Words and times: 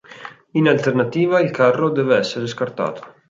In 0.53 0.67
alternativa, 0.67 1.39
il 1.41 1.51
carro 1.51 1.91
deve 1.91 2.17
essere 2.17 2.47
scartato. 2.47 3.05